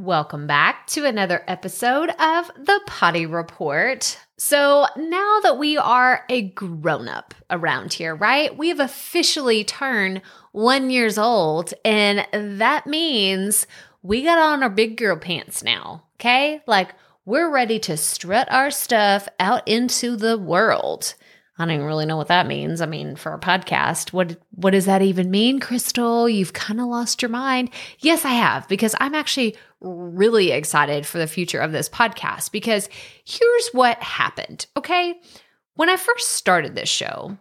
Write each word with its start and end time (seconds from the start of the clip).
Welcome 0.00 0.46
back 0.46 0.86
to 0.88 1.04
another 1.04 1.44
episode 1.46 2.08
of 2.08 2.50
the 2.56 2.80
Poddy 2.86 3.26
Report. 3.26 4.18
So, 4.38 4.86
now 4.96 5.40
that 5.42 5.58
we 5.58 5.76
are 5.76 6.24
a 6.30 6.40
grown 6.40 7.06
up 7.06 7.34
around 7.50 7.92
here, 7.92 8.14
right? 8.14 8.56
We 8.56 8.68
have 8.68 8.80
officially 8.80 9.62
turned 9.62 10.22
one 10.52 10.88
years 10.88 11.18
old, 11.18 11.74
and 11.84 12.26
that 12.32 12.86
means 12.86 13.66
we 14.02 14.22
got 14.22 14.38
on 14.38 14.62
our 14.62 14.70
big 14.70 14.96
girl 14.96 15.18
pants 15.18 15.62
now, 15.62 16.04
okay? 16.14 16.62
Like, 16.66 16.94
we're 17.26 17.50
ready 17.50 17.78
to 17.80 17.98
strut 17.98 18.50
our 18.50 18.70
stuff 18.70 19.28
out 19.38 19.68
into 19.68 20.16
the 20.16 20.38
world. 20.38 21.14
I 21.60 21.64
don't 21.66 21.74
even 21.74 21.86
really 21.86 22.06
know 22.06 22.16
what 22.16 22.28
that 22.28 22.46
means. 22.46 22.80
I 22.80 22.86
mean, 22.86 23.16
for 23.16 23.34
a 23.34 23.38
podcast, 23.38 24.14
what 24.14 24.40
what 24.52 24.70
does 24.70 24.86
that 24.86 25.02
even 25.02 25.30
mean, 25.30 25.60
Crystal? 25.60 26.26
You've 26.26 26.54
kind 26.54 26.80
of 26.80 26.86
lost 26.86 27.20
your 27.20 27.28
mind. 27.28 27.68
Yes, 27.98 28.24
I 28.24 28.30
have 28.30 28.66
because 28.66 28.94
I'm 28.98 29.14
actually 29.14 29.58
really 29.82 30.52
excited 30.52 31.04
for 31.04 31.18
the 31.18 31.26
future 31.26 31.60
of 31.60 31.72
this 31.72 31.86
podcast 31.86 32.50
because 32.50 32.88
here's 33.26 33.68
what 33.72 34.02
happened, 34.02 34.66
okay? 34.74 35.20
When 35.74 35.90
I 35.90 35.96
first 35.96 36.28
started 36.30 36.74
this 36.74 36.88
show, 36.88 37.36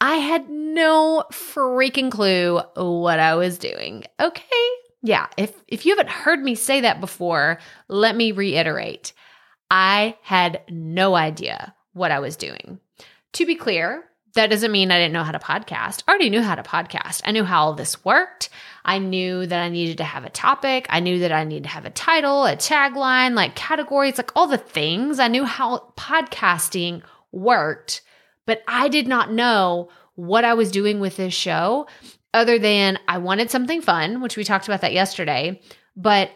I 0.00 0.16
had 0.16 0.50
no 0.50 1.22
freaking 1.30 2.10
clue 2.10 2.60
what 2.74 3.20
I 3.20 3.36
was 3.36 3.56
doing. 3.56 4.02
Okay? 4.18 4.66
Yeah, 5.02 5.28
if 5.36 5.54
if 5.68 5.86
you 5.86 5.92
haven't 5.92 6.10
heard 6.10 6.42
me 6.42 6.56
say 6.56 6.80
that 6.80 7.00
before, 7.00 7.60
let 7.86 8.16
me 8.16 8.32
reiterate. 8.32 9.12
I 9.70 10.16
had 10.22 10.62
no 10.68 11.14
idea 11.14 11.72
what 11.92 12.10
I 12.10 12.18
was 12.18 12.36
doing. 12.36 12.80
To 13.34 13.46
be 13.46 13.56
clear, 13.56 14.04
that 14.34 14.50
doesn't 14.50 14.70
mean 14.70 14.92
I 14.92 14.98
didn't 14.98 15.12
know 15.12 15.24
how 15.24 15.32
to 15.32 15.40
podcast. 15.40 16.04
I 16.06 16.12
already 16.12 16.30
knew 16.30 16.42
how 16.42 16.54
to 16.54 16.62
podcast. 16.62 17.20
I 17.24 17.32
knew 17.32 17.42
how 17.42 17.64
all 17.64 17.74
this 17.74 18.04
worked. 18.04 18.48
I 18.84 18.98
knew 18.98 19.44
that 19.44 19.60
I 19.60 19.68
needed 19.68 19.98
to 19.98 20.04
have 20.04 20.24
a 20.24 20.30
topic. 20.30 20.86
I 20.88 21.00
knew 21.00 21.18
that 21.18 21.32
I 21.32 21.42
needed 21.42 21.64
to 21.64 21.70
have 21.70 21.84
a 21.84 21.90
title, 21.90 22.44
a 22.44 22.54
tagline, 22.54 23.34
like 23.34 23.56
categories, 23.56 24.18
like 24.18 24.30
all 24.36 24.46
the 24.46 24.56
things. 24.56 25.18
I 25.18 25.26
knew 25.26 25.44
how 25.44 25.92
podcasting 25.96 27.02
worked, 27.32 28.02
but 28.46 28.62
I 28.68 28.88
did 28.88 29.08
not 29.08 29.32
know 29.32 29.88
what 30.14 30.44
I 30.44 30.54
was 30.54 30.70
doing 30.70 31.00
with 31.00 31.16
this 31.16 31.34
show 31.34 31.88
other 32.32 32.60
than 32.60 33.00
I 33.08 33.18
wanted 33.18 33.50
something 33.50 33.82
fun, 33.82 34.20
which 34.20 34.36
we 34.36 34.44
talked 34.44 34.68
about 34.68 34.80
that 34.82 34.92
yesterday, 34.92 35.60
but 35.96 36.30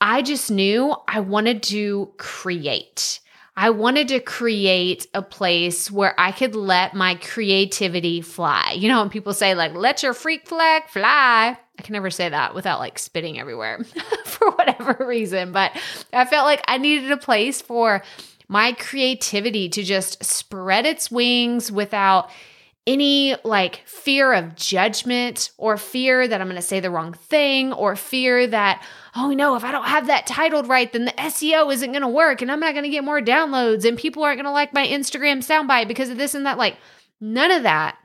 I 0.00 0.22
just 0.22 0.50
knew 0.50 0.94
I 1.06 1.20
wanted 1.20 1.62
to 1.64 2.12
create. 2.18 3.20
I 3.56 3.70
wanted 3.70 4.08
to 4.08 4.20
create 4.20 5.06
a 5.12 5.20
place 5.20 5.90
where 5.90 6.18
I 6.18 6.32
could 6.32 6.54
let 6.54 6.94
my 6.94 7.16
creativity 7.16 8.22
fly. 8.22 8.74
You 8.76 8.88
know, 8.88 9.00
when 9.00 9.10
people 9.10 9.34
say, 9.34 9.54
like, 9.54 9.74
let 9.74 10.02
your 10.02 10.14
freak 10.14 10.48
flag 10.48 10.88
fly, 10.88 11.58
I 11.78 11.82
can 11.82 11.92
never 11.92 12.10
say 12.10 12.28
that 12.30 12.54
without 12.54 12.78
like 12.78 12.98
spitting 12.98 13.38
everywhere 13.38 13.84
for 14.24 14.50
whatever 14.52 15.04
reason. 15.06 15.52
But 15.52 15.72
I 16.12 16.24
felt 16.24 16.46
like 16.46 16.62
I 16.66 16.78
needed 16.78 17.10
a 17.10 17.16
place 17.18 17.60
for 17.60 18.02
my 18.48 18.72
creativity 18.72 19.68
to 19.70 19.82
just 19.82 20.22
spread 20.24 20.86
its 20.86 21.10
wings 21.10 21.70
without 21.70 22.30
any 22.86 23.36
like 23.44 23.82
fear 23.86 24.32
of 24.32 24.56
judgment 24.56 25.50
or 25.56 25.76
fear 25.76 26.26
that 26.26 26.40
I'm 26.40 26.48
going 26.48 26.56
to 26.56 26.62
say 26.62 26.80
the 26.80 26.90
wrong 26.90 27.12
thing 27.12 27.72
or 27.72 27.94
fear 27.94 28.46
that, 28.48 28.84
oh 29.14 29.30
no, 29.30 29.54
if 29.54 29.62
I 29.62 29.70
don't 29.70 29.84
have 29.84 30.08
that 30.08 30.26
titled 30.26 30.68
right, 30.68 30.92
then 30.92 31.04
the 31.04 31.12
SEO 31.12 31.72
isn't 31.72 31.92
going 31.92 32.02
to 32.02 32.08
work 32.08 32.42
and 32.42 32.50
I'm 32.50 32.60
not 32.60 32.72
going 32.72 32.84
to 32.84 32.90
get 32.90 33.04
more 33.04 33.20
downloads 33.20 33.84
and 33.84 33.96
people 33.96 34.24
aren't 34.24 34.38
going 34.38 34.46
to 34.46 34.50
like 34.50 34.72
my 34.72 34.86
Instagram 34.86 35.38
soundbite 35.38 35.86
because 35.86 36.10
of 36.10 36.18
this 36.18 36.34
and 36.34 36.44
that. 36.46 36.58
Like, 36.58 36.76
none 37.20 37.52
of 37.52 37.62
that 37.62 37.96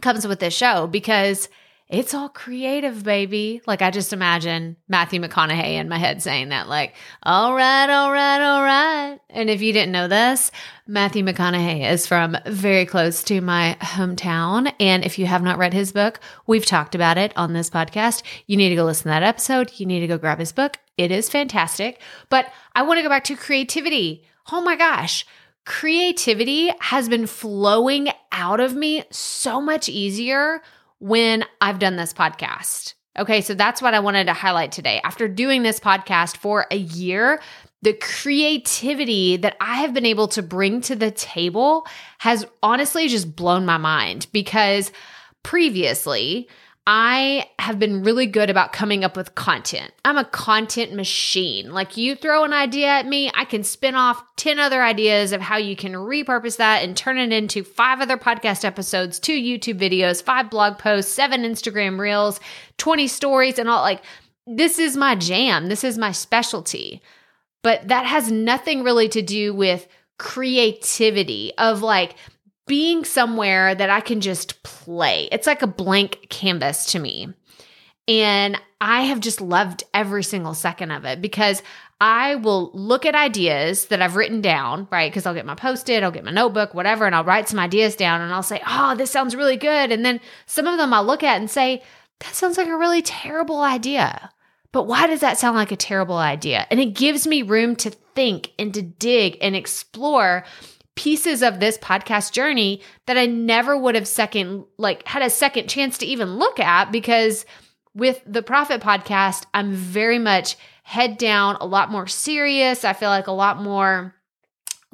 comes 0.00 0.26
with 0.26 0.38
this 0.38 0.54
show 0.54 0.86
because 0.86 1.48
it's 1.88 2.14
all 2.14 2.30
creative, 2.30 3.04
baby. 3.04 3.60
Like 3.66 3.82
I 3.82 3.90
just 3.90 4.14
imagine 4.14 4.76
Matthew 4.88 5.20
McConaughey 5.20 5.74
in 5.74 5.88
my 5.88 5.98
head 5.98 6.22
saying 6.22 6.48
that, 6.48 6.66
like, 6.66 6.94
all 7.22 7.54
right, 7.54 7.90
all 7.90 8.10
right, 8.10 8.40
all 8.40 8.62
right. 8.62 9.18
And 9.28 9.50
if 9.50 9.60
you 9.60 9.72
didn't 9.72 9.92
know 9.92 10.08
this, 10.08 10.50
Matthew 10.86 11.22
McConaughey 11.22 11.88
is 11.90 12.06
from 12.06 12.38
very 12.46 12.86
close 12.86 13.22
to 13.24 13.40
my 13.42 13.76
hometown. 13.80 14.72
And 14.80 15.04
if 15.04 15.18
you 15.18 15.26
have 15.26 15.42
not 15.42 15.58
read 15.58 15.74
his 15.74 15.92
book, 15.92 16.20
we've 16.46 16.64
talked 16.64 16.94
about 16.94 17.18
it 17.18 17.32
on 17.36 17.52
this 17.52 17.68
podcast. 17.68 18.22
You 18.46 18.56
need 18.56 18.70
to 18.70 18.76
go 18.76 18.84
listen 18.84 19.04
to 19.04 19.08
that 19.10 19.22
episode. 19.22 19.72
You 19.76 19.84
need 19.84 20.00
to 20.00 20.06
go 20.06 20.16
grab 20.16 20.38
his 20.38 20.52
book. 20.52 20.78
It 20.96 21.10
is 21.10 21.28
fantastic. 21.28 22.00
But 22.30 22.50
I 22.74 22.82
want 22.82 22.98
to 22.98 23.02
go 23.02 23.10
back 23.10 23.24
to 23.24 23.36
creativity. 23.36 24.24
Oh 24.50 24.62
my 24.62 24.76
gosh 24.76 25.26
creativity 25.66 26.70
has 26.78 27.08
been 27.08 27.26
flowing 27.26 28.08
out 28.32 28.60
of 28.60 28.74
me 28.74 29.02
so 29.10 29.62
much 29.62 29.88
easier 29.88 30.60
when 31.04 31.44
I've 31.60 31.78
done 31.78 31.96
this 31.96 32.14
podcast. 32.14 32.94
Okay, 33.18 33.42
so 33.42 33.52
that's 33.52 33.82
what 33.82 33.92
I 33.92 34.00
wanted 34.00 34.24
to 34.24 34.32
highlight 34.32 34.72
today. 34.72 35.02
After 35.04 35.28
doing 35.28 35.62
this 35.62 35.78
podcast 35.78 36.38
for 36.38 36.66
a 36.70 36.78
year, 36.78 37.42
the 37.82 37.92
creativity 37.92 39.36
that 39.36 39.54
I 39.60 39.76
have 39.76 39.92
been 39.92 40.06
able 40.06 40.28
to 40.28 40.42
bring 40.42 40.80
to 40.80 40.96
the 40.96 41.10
table 41.10 41.86
has 42.20 42.46
honestly 42.62 43.08
just 43.08 43.36
blown 43.36 43.66
my 43.66 43.76
mind 43.76 44.28
because 44.32 44.92
previously, 45.42 46.48
I 46.86 47.48
have 47.58 47.78
been 47.78 48.02
really 48.02 48.26
good 48.26 48.50
about 48.50 48.74
coming 48.74 49.04
up 49.04 49.16
with 49.16 49.34
content. 49.34 49.90
I'm 50.04 50.18
a 50.18 50.24
content 50.24 50.92
machine. 50.92 51.72
Like 51.72 51.96
you 51.96 52.14
throw 52.14 52.44
an 52.44 52.52
idea 52.52 52.88
at 52.88 53.06
me, 53.06 53.30
I 53.34 53.46
can 53.46 53.64
spin 53.64 53.94
off 53.94 54.22
10 54.36 54.58
other 54.58 54.82
ideas 54.82 55.32
of 55.32 55.40
how 55.40 55.56
you 55.56 55.76
can 55.76 55.92
repurpose 55.92 56.58
that 56.58 56.84
and 56.84 56.94
turn 56.94 57.16
it 57.16 57.32
into 57.32 57.64
five 57.64 58.02
other 58.02 58.18
podcast 58.18 58.66
episodes, 58.66 59.18
two 59.18 59.32
YouTube 59.32 59.80
videos, 59.80 60.22
five 60.22 60.50
blog 60.50 60.78
posts, 60.78 61.10
seven 61.10 61.42
Instagram 61.42 61.98
reels, 61.98 62.38
20 62.76 63.08
stories, 63.08 63.58
and 63.58 63.70
all. 63.70 63.80
Like, 63.80 64.02
this 64.46 64.78
is 64.78 64.94
my 64.94 65.14
jam. 65.14 65.68
This 65.68 65.84
is 65.84 65.96
my 65.96 66.12
specialty. 66.12 67.00
But 67.62 67.88
that 67.88 68.04
has 68.04 68.30
nothing 68.30 68.84
really 68.84 69.08
to 69.08 69.22
do 69.22 69.54
with 69.54 69.88
creativity 70.18 71.52
of 71.56 71.80
like, 71.80 72.16
being 72.66 73.04
somewhere 73.04 73.74
that 73.74 73.90
I 73.90 74.00
can 74.00 74.20
just 74.20 74.62
play. 74.62 75.28
It's 75.30 75.46
like 75.46 75.62
a 75.62 75.66
blank 75.66 76.26
canvas 76.30 76.92
to 76.92 76.98
me. 76.98 77.28
And 78.06 78.60
I 78.80 79.02
have 79.02 79.20
just 79.20 79.40
loved 79.40 79.84
every 79.94 80.22
single 80.22 80.54
second 80.54 80.90
of 80.90 81.04
it 81.04 81.22
because 81.22 81.62
I 82.00 82.34
will 82.34 82.70
look 82.74 83.06
at 83.06 83.14
ideas 83.14 83.86
that 83.86 84.02
I've 84.02 84.16
written 84.16 84.42
down, 84.42 84.88
right? 84.90 85.10
Because 85.10 85.24
I'll 85.24 85.34
get 85.34 85.46
my 85.46 85.54
post 85.54 85.88
it, 85.88 86.02
I'll 86.02 86.10
get 86.10 86.24
my 86.24 86.30
notebook, 86.30 86.74
whatever, 86.74 87.06
and 87.06 87.14
I'll 87.14 87.24
write 87.24 87.48
some 87.48 87.58
ideas 87.58 87.96
down 87.96 88.20
and 88.20 88.32
I'll 88.32 88.42
say, 88.42 88.60
oh, 88.66 88.94
this 88.94 89.10
sounds 89.10 89.34
really 89.34 89.56
good. 89.56 89.90
And 89.90 90.04
then 90.04 90.20
some 90.44 90.66
of 90.66 90.76
them 90.76 90.92
I'll 90.92 91.04
look 91.04 91.22
at 91.22 91.40
and 91.40 91.50
say, 91.50 91.82
that 92.20 92.34
sounds 92.34 92.58
like 92.58 92.68
a 92.68 92.76
really 92.76 93.00
terrible 93.00 93.62
idea. 93.62 94.30
But 94.72 94.86
why 94.86 95.06
does 95.06 95.20
that 95.20 95.38
sound 95.38 95.56
like 95.56 95.72
a 95.72 95.76
terrible 95.76 96.16
idea? 96.16 96.66
And 96.70 96.80
it 96.80 96.94
gives 96.94 97.26
me 97.26 97.42
room 97.42 97.76
to 97.76 97.90
think 97.90 98.52
and 98.58 98.74
to 98.74 98.82
dig 98.82 99.38
and 99.40 99.54
explore 99.54 100.44
pieces 100.94 101.42
of 101.42 101.60
this 101.60 101.78
podcast 101.78 102.32
journey 102.32 102.80
that 103.06 103.18
I 103.18 103.26
never 103.26 103.76
would 103.76 103.94
have 103.94 104.08
second 104.08 104.64
like 104.78 105.06
had 105.06 105.22
a 105.22 105.30
second 105.30 105.68
chance 105.68 105.98
to 105.98 106.06
even 106.06 106.36
look 106.36 106.60
at 106.60 106.92
because 106.92 107.44
with 107.94 108.20
the 108.26 108.42
Profit 108.42 108.80
podcast, 108.80 109.44
I'm 109.54 109.72
very 109.72 110.18
much 110.18 110.56
head 110.82 111.16
down, 111.16 111.56
a 111.60 111.66
lot 111.66 111.90
more 111.90 112.06
serious. 112.06 112.84
I 112.84 112.92
feel 112.92 113.08
like 113.08 113.26
a 113.26 113.32
lot 113.32 113.62
more 113.62 114.14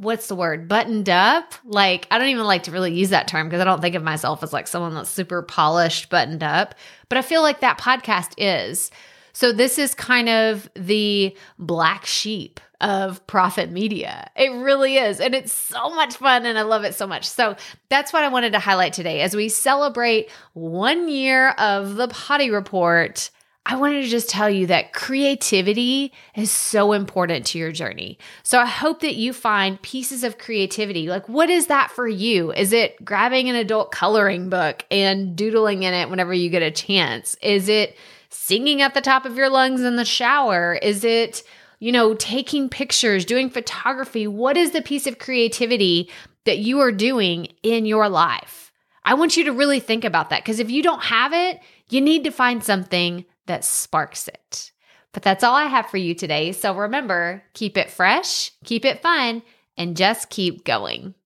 what's 0.00 0.28
the 0.28 0.34
word 0.34 0.66
buttoned 0.66 1.10
up 1.10 1.52
like 1.64 2.06
i 2.10 2.16
don't 2.16 2.28
even 2.28 2.46
like 2.46 2.62
to 2.62 2.70
really 2.70 2.94
use 2.94 3.10
that 3.10 3.28
term 3.28 3.46
because 3.46 3.60
i 3.60 3.64
don't 3.64 3.82
think 3.82 3.94
of 3.94 4.02
myself 4.02 4.42
as 4.42 4.50
like 4.50 4.66
someone 4.66 4.94
that's 4.94 5.10
super 5.10 5.42
polished 5.42 6.08
buttoned 6.08 6.42
up 6.42 6.74
but 7.10 7.18
i 7.18 7.22
feel 7.22 7.42
like 7.42 7.60
that 7.60 7.78
podcast 7.78 8.32
is 8.38 8.90
so 9.34 9.52
this 9.52 9.78
is 9.78 9.94
kind 9.94 10.30
of 10.30 10.70
the 10.74 11.36
black 11.58 12.06
sheep 12.06 12.60
of 12.80 13.26
profit 13.26 13.70
media. 13.70 14.30
It 14.36 14.50
really 14.52 14.96
is. 14.96 15.20
And 15.20 15.34
it's 15.34 15.52
so 15.52 15.90
much 15.90 16.16
fun 16.16 16.46
and 16.46 16.58
I 16.58 16.62
love 16.62 16.84
it 16.84 16.94
so 16.94 17.06
much. 17.06 17.28
So 17.28 17.56
that's 17.88 18.12
what 18.12 18.24
I 18.24 18.28
wanted 18.28 18.52
to 18.52 18.58
highlight 18.58 18.92
today 18.92 19.20
as 19.20 19.34
we 19.34 19.48
celebrate 19.48 20.30
one 20.54 21.08
year 21.08 21.50
of 21.50 21.96
the 21.96 22.08
Poddy 22.08 22.50
Report. 22.50 23.30
I 23.66 23.76
wanted 23.76 24.02
to 24.02 24.08
just 24.08 24.30
tell 24.30 24.48
you 24.48 24.66
that 24.68 24.94
creativity 24.94 26.12
is 26.34 26.50
so 26.50 26.92
important 26.92 27.46
to 27.46 27.58
your 27.58 27.70
journey. 27.70 28.18
So 28.42 28.58
I 28.58 28.66
hope 28.66 29.00
that 29.00 29.16
you 29.16 29.32
find 29.32 29.80
pieces 29.82 30.24
of 30.24 30.38
creativity. 30.38 31.08
Like, 31.08 31.28
what 31.28 31.50
is 31.50 31.66
that 31.66 31.90
for 31.90 32.08
you? 32.08 32.52
Is 32.52 32.72
it 32.72 33.04
grabbing 33.04 33.48
an 33.50 33.56
adult 33.56 33.92
coloring 33.92 34.48
book 34.48 34.84
and 34.90 35.36
doodling 35.36 35.82
in 35.82 35.92
it 35.92 36.08
whenever 36.08 36.32
you 36.32 36.48
get 36.48 36.62
a 36.62 36.70
chance? 36.70 37.36
Is 37.42 37.68
it 37.68 37.96
singing 38.30 38.80
at 38.80 38.94
the 38.94 39.00
top 39.02 39.26
of 39.26 39.36
your 39.36 39.50
lungs 39.50 39.82
in 39.82 39.96
the 39.96 40.04
shower? 40.06 40.78
Is 40.80 41.04
it 41.04 41.42
you 41.80 41.90
know, 41.90 42.14
taking 42.14 42.68
pictures, 42.68 43.24
doing 43.24 43.50
photography. 43.50 44.26
What 44.26 44.56
is 44.56 44.70
the 44.70 44.82
piece 44.82 45.06
of 45.06 45.18
creativity 45.18 46.10
that 46.44 46.58
you 46.58 46.78
are 46.80 46.92
doing 46.92 47.48
in 47.62 47.86
your 47.86 48.08
life? 48.08 48.70
I 49.04 49.14
want 49.14 49.36
you 49.36 49.44
to 49.44 49.52
really 49.52 49.80
think 49.80 50.04
about 50.04 50.30
that 50.30 50.42
because 50.42 50.60
if 50.60 50.70
you 50.70 50.82
don't 50.82 51.02
have 51.02 51.32
it, 51.32 51.60
you 51.88 52.00
need 52.00 52.24
to 52.24 52.30
find 52.30 52.62
something 52.62 53.24
that 53.46 53.64
sparks 53.64 54.28
it. 54.28 54.72
But 55.12 55.22
that's 55.22 55.42
all 55.42 55.56
I 55.56 55.64
have 55.64 55.86
for 55.86 55.96
you 55.96 56.14
today. 56.14 56.52
So 56.52 56.74
remember, 56.74 57.42
keep 57.54 57.76
it 57.76 57.90
fresh, 57.90 58.52
keep 58.64 58.84
it 58.84 59.02
fun, 59.02 59.42
and 59.76 59.96
just 59.96 60.30
keep 60.30 60.64
going. 60.64 61.14